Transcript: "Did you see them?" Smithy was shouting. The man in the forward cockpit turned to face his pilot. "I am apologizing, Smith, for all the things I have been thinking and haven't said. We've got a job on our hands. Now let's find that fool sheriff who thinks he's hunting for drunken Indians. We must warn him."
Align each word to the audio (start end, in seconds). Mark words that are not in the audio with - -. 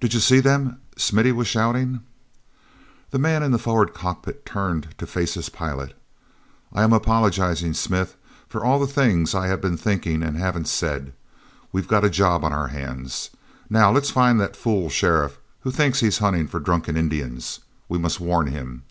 "Did 0.00 0.14
you 0.14 0.18
see 0.18 0.40
them?" 0.40 0.80
Smithy 0.96 1.30
was 1.30 1.46
shouting. 1.46 2.00
The 3.12 3.20
man 3.20 3.40
in 3.44 3.52
the 3.52 3.58
forward 3.60 3.94
cockpit 3.94 4.44
turned 4.44 4.88
to 4.98 5.06
face 5.06 5.34
his 5.34 5.48
pilot. 5.48 5.96
"I 6.72 6.82
am 6.82 6.92
apologizing, 6.92 7.74
Smith, 7.74 8.16
for 8.48 8.64
all 8.64 8.80
the 8.80 8.88
things 8.88 9.32
I 9.32 9.46
have 9.46 9.60
been 9.60 9.76
thinking 9.76 10.24
and 10.24 10.36
haven't 10.36 10.66
said. 10.66 11.12
We've 11.70 11.86
got 11.86 12.04
a 12.04 12.10
job 12.10 12.42
on 12.42 12.52
our 12.52 12.66
hands. 12.74 13.30
Now 13.70 13.92
let's 13.92 14.10
find 14.10 14.40
that 14.40 14.56
fool 14.56 14.90
sheriff 14.90 15.38
who 15.60 15.70
thinks 15.70 16.00
he's 16.00 16.18
hunting 16.18 16.48
for 16.48 16.58
drunken 16.58 16.96
Indians. 16.96 17.60
We 17.88 17.98
must 17.98 18.18
warn 18.18 18.48
him." 18.48 18.82